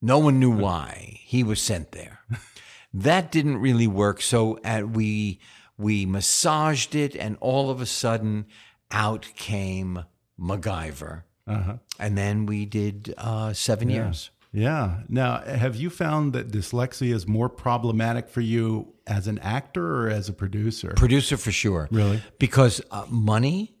[0.00, 1.20] No one knew why.
[1.24, 2.20] He was sent there.
[2.92, 4.20] That didn't really work.
[4.20, 5.40] So at, we
[5.78, 8.46] we massaged it, and all of a sudden,
[8.90, 10.04] out came
[10.38, 11.22] MacGyver.
[11.46, 11.78] Uh-huh.
[11.98, 14.30] And then we did uh, seven years.
[14.52, 15.00] Yeah.
[15.08, 20.08] Now, have you found that dyslexia is more problematic for you as an actor or
[20.10, 20.92] as a producer?
[20.94, 21.88] Producer for sure.
[21.90, 22.22] Really?
[22.38, 23.74] Because uh, money,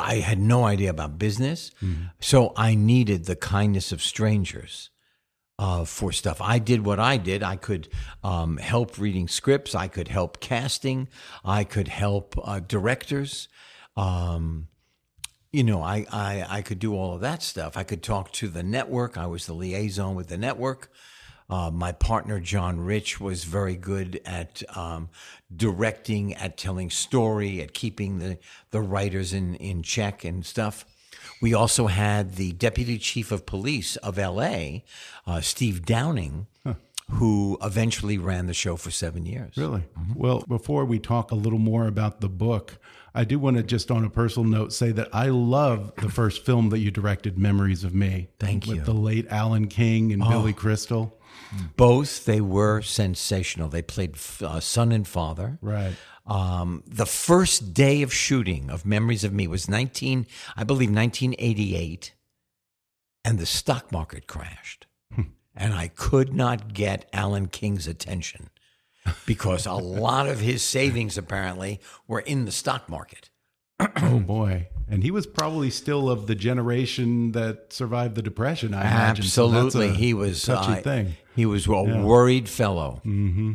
[0.00, 1.72] I had no idea about business.
[2.20, 4.90] So I needed the kindness of strangers
[5.58, 6.40] uh, for stuff.
[6.40, 7.42] I did what I did.
[7.42, 7.88] I could
[8.22, 11.08] um, help reading scripts, I could help casting,
[11.44, 13.48] I could help uh, directors.
[13.96, 14.68] Um,
[15.52, 17.76] you know, I, I, I could do all of that stuff.
[17.76, 19.18] I could talk to the network.
[19.18, 20.90] I was the liaison with the network.
[21.50, 25.10] Uh, my partner, John Rich, was very good at um,
[25.54, 28.38] directing, at telling story, at keeping the,
[28.70, 30.86] the writers in, in check and stuff.
[31.42, 34.78] We also had the deputy chief of police of LA,
[35.26, 36.46] uh, Steve Downing,
[37.10, 39.56] who eventually ran the show for seven years.
[39.56, 39.84] Really?
[40.14, 42.78] Well, before we talk a little more about the book,
[43.14, 46.44] I do want to just on a personal note say that I love the first
[46.44, 48.28] film that you directed, Memories of Me.
[48.38, 48.82] Thank with you.
[48.82, 51.18] the late Alan King and Billy Crystal.
[51.76, 53.68] Both they were sensational.
[53.68, 55.58] They played uh, son and father.
[55.60, 55.94] Right.
[56.26, 62.14] Um, the first day of shooting of Memories of Me was 19, I believe 1988,
[63.24, 64.86] and the stock market crashed.
[65.54, 68.50] And I could not get Alan King's attention
[69.26, 73.30] because a lot of his savings apparently were in the stock market.
[74.02, 74.68] oh boy.
[74.88, 79.24] And he was probably still of the generation that survived the depression, I imagine.
[79.24, 79.88] So Absolutely.
[79.88, 81.14] a he was touchy uh, thing.
[81.34, 83.00] He was a worried fellow.
[83.04, 83.52] Mm-hmm.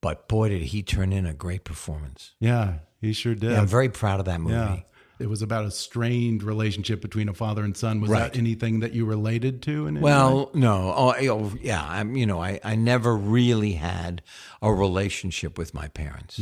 [0.00, 2.32] But boy, did he turn in a great performance.
[2.40, 3.50] Yeah, he sure did.
[3.50, 4.54] Yeah, I'm very proud of that movie.
[4.54, 4.80] Yeah.
[5.18, 8.00] It was about a strained relationship between a father and son.
[8.00, 8.32] Was Right.
[8.32, 9.86] that anything that you related to?
[9.86, 10.00] In?
[10.00, 10.92] Well, no.
[10.96, 11.84] Oh, oh, yeah.
[11.84, 12.16] I'm.
[12.16, 14.22] You know, I, I never really had
[14.62, 16.40] a relationship with my parents.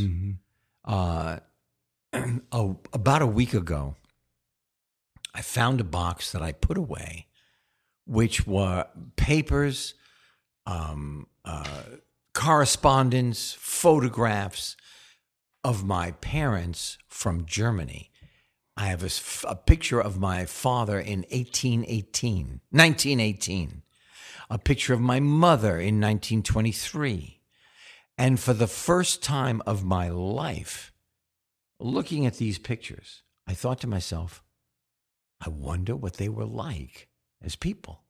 [0.85, 1.39] Uh,
[2.53, 3.97] oh, about a week ago,
[5.35, 7.27] I found a box that I put away,
[8.07, 8.87] which were
[9.17, 9.95] papers,
[10.67, 11.83] um, uh,
[12.35, 14.77] correspondence, photographs
[15.65, 18.11] of my parents from Germany.
[18.77, 19.03] I have
[19.49, 23.83] a picture of my father in 1818, 1918,
[24.51, 27.41] a picture of my mother in 1923,
[28.19, 30.93] And for the first time of my life,
[31.79, 34.43] looking at these pictures, I thought to myself,
[35.41, 37.09] I wonder what they were like
[37.43, 38.03] as people.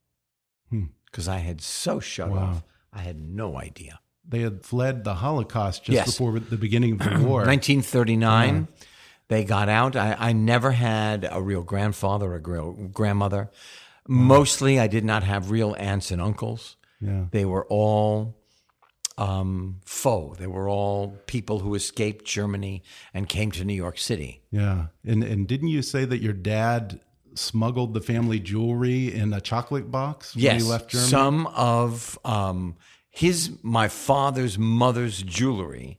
[0.71, 0.85] Hmm.
[1.07, 2.39] Because I had so shut Wow.
[2.39, 4.01] off, I had no idea.
[4.29, 6.07] They had fled the Holocaust just Yes.
[6.13, 7.45] before the beginning of the war.
[7.45, 8.69] 1939,
[9.29, 9.97] they got out.
[9.97, 13.51] I, I never had a real grandfather or real grandmother.
[14.09, 16.77] Mostly, I did not have real aunts and uncles.
[17.01, 17.27] Yeah.
[17.33, 18.37] They were all
[19.19, 20.39] um, faux.
[20.39, 24.43] They were all people who escaped Germany and came to New York City.
[24.51, 24.87] Yeah.
[25.05, 27.01] And and didn't you say that your dad
[27.35, 31.11] smuggled the family jewelry in a chocolate box when Yes, he left Germany?
[31.11, 32.77] some of um,
[33.11, 35.99] his my father's mother's jewelry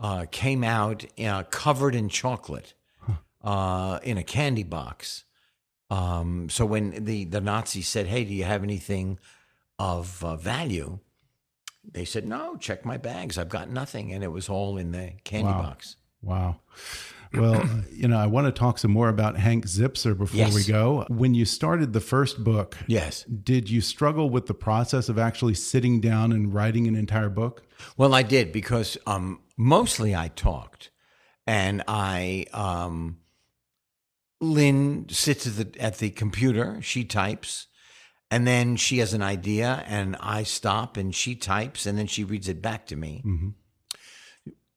[0.00, 2.74] uh, came out uh, covered in chocolate
[3.42, 5.24] uh, in a candy box.
[5.90, 9.18] Um, so when the the Nazis said, "Hey, do you have anything
[9.78, 10.98] of uh, value?"
[11.88, 13.38] They said, "No, check my bags.
[13.38, 15.62] I've got nothing," and it was all in the candy Wow.
[15.62, 15.96] box.
[16.22, 16.60] Wow.
[17.32, 20.54] Well, you know, I want to talk some more about Hank Zipzer before Yes.
[20.54, 21.04] we go.
[21.08, 23.22] When you started the first book, Yes.
[23.24, 27.62] did you struggle with the process of actually sitting down and writing an entire book?
[27.96, 30.90] Well, I did because um, mostly I talked,
[31.46, 33.18] and I um,
[34.40, 36.80] Lin sits at the at the computer.
[36.82, 37.66] She types,
[38.30, 42.24] and then she has an idea, and I stop, and she types, and then she
[42.24, 43.22] reads it back to me.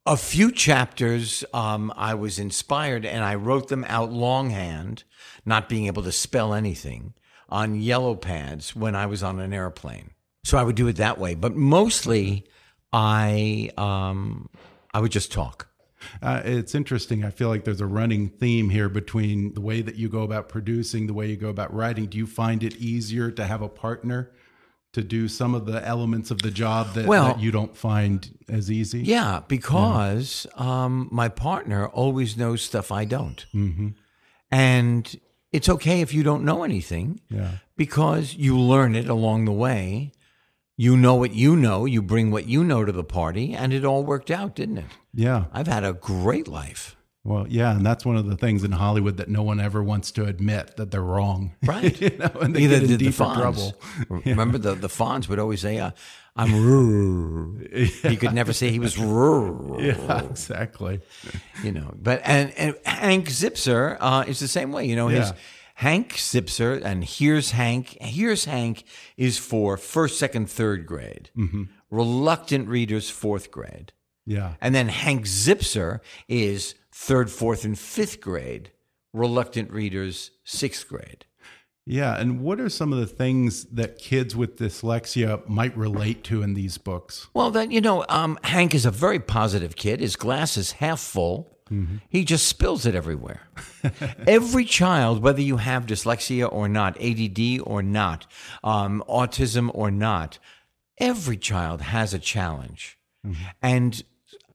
[0.06, 5.04] A few chapters, um, I was inspired, and I wrote them out longhand,
[5.46, 7.14] not being able to spell anything,
[7.50, 10.12] on yellow pads when I was on an airplane.
[10.44, 12.48] So I would do it that way, but mostly
[12.94, 14.50] I um,
[14.94, 15.68] I would just talk.
[16.22, 17.26] Uh, it's interesting.
[17.26, 20.48] I feel like there's a running theme here between the way that you go about
[20.48, 22.06] producing, the way you go about writing.
[22.06, 24.32] Do you find it easier to have a partner
[24.94, 28.30] to do some of the elements of the job that, Well- that you don't find
[28.48, 29.02] as easy?
[29.02, 33.90] Yeah, because um, my partner always knows stuff I don't, Mm-hmm.
[34.52, 35.20] and
[35.52, 37.52] it's okay if you don't know anything Yeah.
[37.76, 40.12] because you learn it along the way.
[40.82, 41.84] You know what you know.
[41.84, 44.86] You bring what you know to the party, and it all worked out, didn't it?
[45.14, 45.44] Yeah.
[45.52, 46.96] I've had a great life.
[47.26, 50.10] Well, yeah, and that's one of the things in Hollywood that no one ever wants
[50.12, 51.52] to admit that they're wrong.
[51.66, 52.00] Right.
[52.00, 53.36] you know, and they Either get in did the deeper Fonz.
[53.36, 53.74] trouble.
[54.26, 55.92] Remember the the Fonz would always say, uh,
[56.38, 56.50] "I'm."
[58.10, 58.98] He could never say he was.
[59.80, 61.02] Yeah, exactly.
[61.62, 64.86] You know, but and, and Hank Zipzer uh, is the same way.
[64.86, 65.36] You know, his Yeah.
[65.80, 67.96] Hank Zipzer and here's Hank.
[68.02, 68.84] Here's Hank
[69.16, 71.30] is for first, second, third grade.
[71.38, 71.64] Mm-hmm.
[71.90, 73.94] Reluctant readers, fourth grade,
[74.26, 74.56] Yeah.
[74.60, 78.72] and then Hank Zipzer is third, fourth, and fifth grade.
[79.14, 81.26] Reluctant readers, sixth grade.
[81.86, 82.20] Yeah.
[82.20, 86.56] And what are some of the things that kids with dyslexia might relate to in
[86.56, 87.30] these books?
[87.34, 90.02] Well, then you know, um, Hank is a very positive kid.
[90.02, 91.56] His glass is half full.
[92.10, 93.42] He just spills it everywhere.
[94.28, 98.26] Every child, whether you have dyslexia or not, ADD or not,
[98.64, 100.40] um, autism or not,
[100.98, 102.98] every child has a challenge.
[103.62, 104.04] And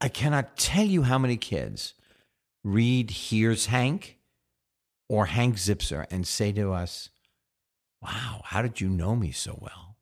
[0.00, 1.94] I cannot tell you how many kids
[2.64, 4.18] read Here's Hank
[5.09, 7.11] or Hank Zipzer and say to us,
[8.03, 9.96] Wow, how did you know me so well?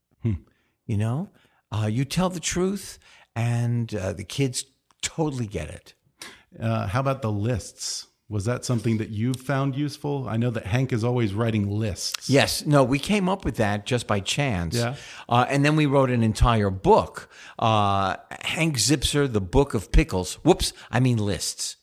[0.87, 1.31] You know,
[1.70, 2.98] uh, you tell the truth,
[3.37, 4.64] and uh, the kids
[5.01, 5.94] totally get it.
[6.61, 8.07] Uh, how about the lists?
[8.29, 10.27] Was that something that you found useful?
[10.27, 12.31] I know that Hank is always writing lists.
[12.31, 14.75] Yes, no, we came up with that just by chance.
[14.77, 14.95] Yeah.
[15.29, 20.35] Uh, and then we wrote an entire book, uh, Hank Zipzer, The Book of Pickles.
[20.45, 21.77] Whoops, I mean lists.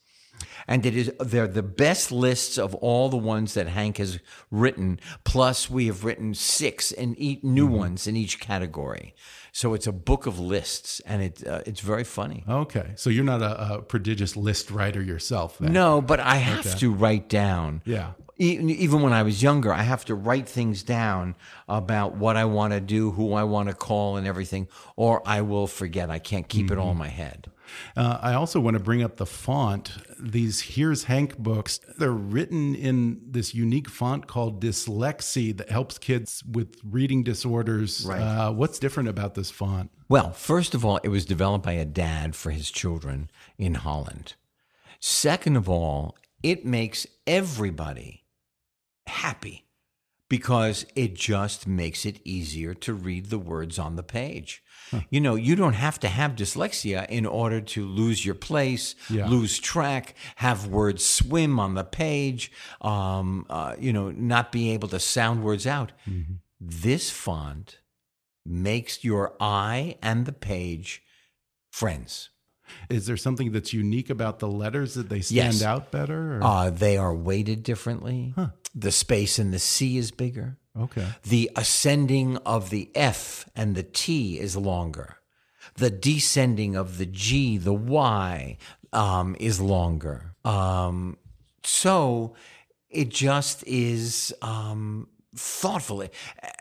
[0.68, 4.20] And it is they're the best lists of all the ones that Hank has
[4.52, 5.00] written.
[5.24, 7.76] Plus, we have written six and new Mm-hmm.
[7.76, 9.14] ones in each category.
[9.52, 12.44] So it's a book of lists, and it uh, it's very funny.
[12.48, 12.92] Okay.
[12.96, 15.74] So you're not a, a prodigious list writer yourself then?
[15.74, 17.82] No, but I have to write down.
[17.86, 18.12] Yeah.
[18.38, 21.36] Even when I was younger, I have to write things down
[21.68, 25.42] about what I want to do, who I want to call, and everything, or I
[25.42, 26.10] will forget.
[26.10, 27.52] I can't keep it all in my head.
[27.98, 29.92] Uh, I also want to bring up the font.
[30.20, 36.44] These Here's Hank books, they're written in this unique font called Dyslexie that helps kids
[36.50, 38.06] with reading disorders.
[38.06, 38.22] Right.
[38.22, 39.92] Uh, what's different about this font?
[40.10, 44.34] Well, first of all, it was developed by a dad for his children in Holland.
[45.00, 48.26] Second of all, it makes everybody
[49.08, 49.69] happy
[50.30, 54.64] because it just makes it easier to read the words on the page.
[55.12, 59.28] You know, you don't have to have dyslexia in order to lose your place, Yeah.
[59.28, 62.52] lose track, have words swim on the page,
[62.82, 65.92] um, uh, you know, not be able to sound words out.
[66.60, 67.78] This font
[68.46, 71.04] makes your eye and the page
[71.72, 72.30] friends.
[72.90, 75.62] Is there something that's unique about the letters that they stand Yes.
[75.64, 76.38] out better?
[76.38, 78.34] or- Uh, they are weighted differently.
[78.76, 80.58] The space in the C is bigger.
[80.80, 81.08] okay.
[81.24, 85.18] The ascending of the F and the T is longer.
[85.76, 88.58] The descending of the G, the Y,
[88.94, 90.34] um, is longer.
[90.46, 91.18] Um,
[91.64, 92.36] so
[92.90, 96.02] it just is um, thoughtful.
[96.02, 96.08] Uh,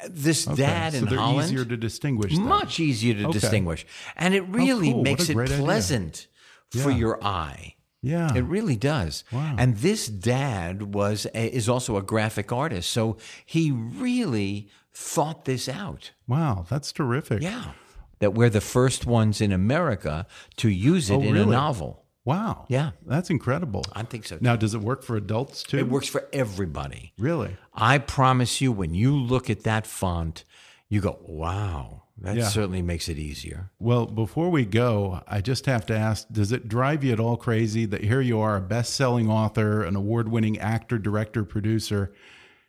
[0.08, 0.56] This Okay.
[0.56, 2.32] dad so in they're Holland, easier to distinguish.
[2.32, 2.42] then.
[2.42, 3.38] much easier to Okay.
[3.38, 3.86] distinguish,
[4.16, 5.02] and it really cool.
[5.02, 5.64] Makes it great idea.
[5.64, 6.26] pleasant
[6.70, 6.96] for Yeah.
[6.98, 7.74] your eye.
[8.02, 8.32] Yeah.
[8.34, 9.24] It really does.
[9.32, 9.56] Wow.
[9.58, 16.12] And this dad was is also a graphic artist, so he really thought this out.
[16.26, 17.42] wow, that's terrific.
[17.42, 17.72] Yeah.
[18.20, 20.26] That we're the first ones in America
[20.56, 22.04] to use it Oh, in a novel.
[22.24, 22.66] Wow.
[22.68, 22.90] Yeah.
[23.06, 23.84] That's incredible.
[23.92, 24.36] I think so.
[24.36, 24.44] Too.
[24.44, 25.78] Now, does it work for adults too?
[25.78, 27.12] It works for everybody.
[27.16, 27.56] Really?
[27.72, 30.44] I promise you, when you look at that font,
[30.88, 32.48] you go, wow, that Yeah.
[32.48, 33.70] certainly makes it easier.
[33.78, 37.36] Well, before we go, I just have to ask Does it drive you at all
[37.36, 42.12] crazy that here you are, a best selling author, an award winning actor, director, producer,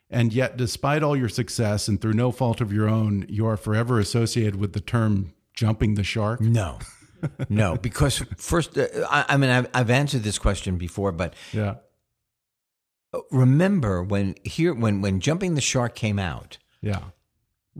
[0.08, 3.56] and yet, despite all your success and through no fault of your own, you are
[3.56, 6.40] forever associated with the term jumping the shark?
[6.40, 6.78] No.
[7.48, 11.74] no, because first, uh, I, I mean, I've, I've answered this question before, but Yeah.
[13.30, 17.00] remember when here when when jumping the shark came out Yeah.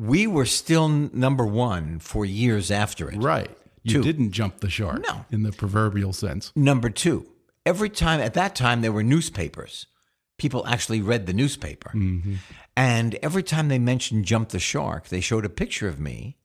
[0.00, 3.50] We were still number one for years after it Right.
[3.82, 4.02] You Two.
[4.02, 5.24] didn't jump the shark No.
[5.30, 6.52] in the proverbial sense.
[6.56, 7.26] number two
[7.66, 9.86] every time at that time there were newspapers
[10.38, 11.92] people actually read the newspaper
[12.76, 16.36] and every time they mentioned jump the shark they showed a picture of me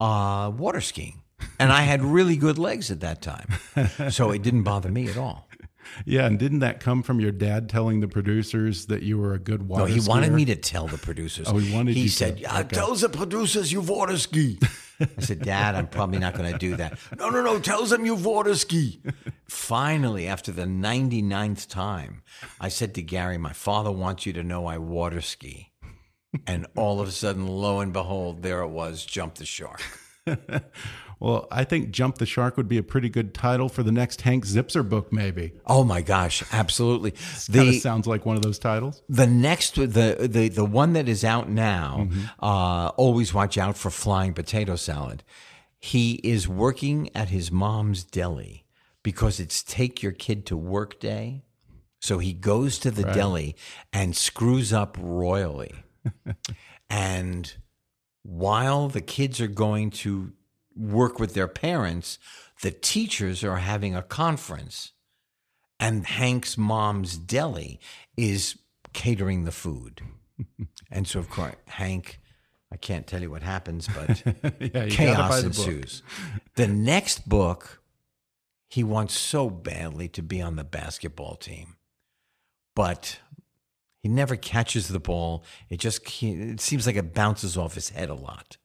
[0.00, 1.22] uh, water skiing
[1.58, 3.48] and i had really good legs at that time
[4.10, 5.48] so it didn't bother me at all
[6.06, 9.38] Yeah, and didn't that come from your dad telling the producers that you were a
[9.38, 11.46] good water no, he wanted me to tell the producers.
[11.48, 12.68] Oh, he wanted He you to- said, "Yeah, okay.
[12.76, 14.58] "Tell the producers you've water ski."
[15.00, 17.58] I said, "Dad, I'm probably not going to do that." No, no, no.
[17.58, 19.02] Tell them you've water ski.
[19.48, 22.22] Finally, after the 99th time,
[22.60, 25.72] I said to Gary, "My father wants you to know I water ski."
[26.46, 29.04] And all of a sudden, lo and behold, there it was.
[29.04, 29.82] Jump the shark.
[31.22, 34.22] Well, I think Jump the Shark would be a pretty good title for the next
[34.22, 35.52] Hank Zipzer book, maybe.
[35.68, 37.12] Oh my gosh, absolutely.
[37.12, 39.04] Kind of sounds like one of those titles.
[39.08, 42.08] The next, the the the one that is out now,
[42.40, 45.22] uh, always watch out for flying potato salad.
[45.78, 48.64] He is working at his mom's deli
[49.04, 51.44] because it's take your kid to work day.
[52.00, 53.54] So he goes to the deli
[53.92, 55.84] and screws up royally.
[56.90, 57.54] and
[58.24, 60.32] while the kids are going to
[60.76, 62.18] work with their parents,
[62.62, 64.92] the teachers are having a conference
[65.82, 67.80] and Hank's mom's deli
[68.16, 68.56] is
[68.92, 70.00] catering the food.
[70.92, 72.20] and so, of course, Hank,
[72.70, 74.22] I can't tell you what happens, but
[74.60, 76.02] yeah, chaos the ensues.
[76.54, 77.82] The next book,
[78.68, 81.76] he wants so badly to be on the basketball team,
[82.76, 83.18] but
[83.98, 85.44] he never catches the ball.
[85.68, 88.56] It just it seems like it bounces off his head a lot.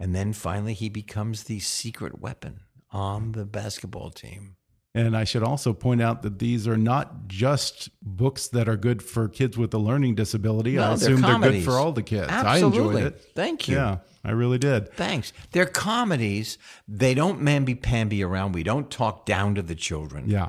[0.00, 4.56] And then finally, he becomes the secret weapon on the basketball team.
[4.92, 9.02] And I should also point out that these are not just books that are good
[9.02, 10.76] for kids with a learning disability.
[10.78, 12.26] I No, they're assume they're good for all the kids.
[12.28, 12.78] Absolutely.
[12.80, 13.32] I enjoyed it.
[13.36, 13.76] Thank you.
[13.76, 14.92] Yeah, I really did.
[14.94, 15.32] Thanks.
[15.52, 16.58] They're comedies.
[16.88, 18.52] They don't mamby pamby around.
[18.52, 20.28] We don't talk down to the children.
[20.28, 20.48] Yeah.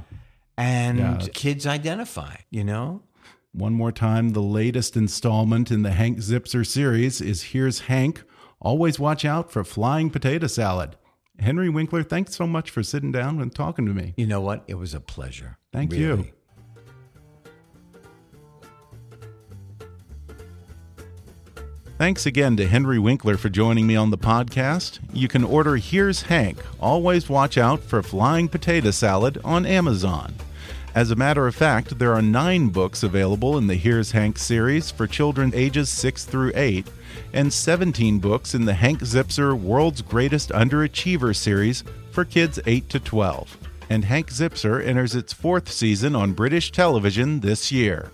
[0.57, 1.19] And Yeah.
[1.33, 3.03] kids identify, you know?
[3.53, 8.23] One more time, the latest installment in the Hank Zipzer series is Here's Hank.
[8.61, 10.95] Always watch out for flying potato salad.
[11.39, 14.13] Henry Winkler, thanks so much for sitting down and talking to me.
[14.17, 14.63] You know what?
[14.67, 15.57] It was a pleasure.
[15.73, 16.09] Thank you.
[16.09, 16.33] Really.
[21.97, 24.99] Thanks again to Henry Winkler for joining me on the podcast.
[25.13, 26.57] You can order Here's Hank.
[26.79, 30.33] Always watch out for flying potato salad on Amazon.
[30.93, 34.91] As a matter of fact, there are nine books available in the Here's Hank series
[34.91, 36.87] for children ages 6 through 8,
[37.33, 42.99] and 17 books in the Hank Zipzer World's Greatest Underachiever series for kids 8 to
[42.99, 43.57] 12.
[43.89, 48.11] And Hank Zipzer enters its fourth season on British television this year.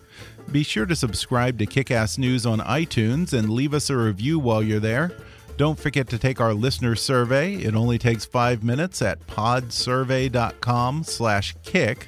[0.51, 4.63] Be sure to subscribe to Kickass News on iTunes and leave us a review while
[4.63, 5.11] you're there.
[5.57, 7.55] Don't forget to take our listener survey.
[7.55, 12.07] It only takes five minutes at podsurvey.com/kick.